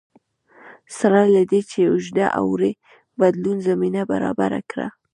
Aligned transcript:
سره 0.97 1.21
له 1.35 1.41
دې 1.51 1.61
چې 1.71 1.79
اوږد 1.89 2.17
اوړي 2.41 2.71
بدلون 3.19 3.57
زمینه 3.67 4.01
برابره 4.11 4.59
کړه 4.69 4.87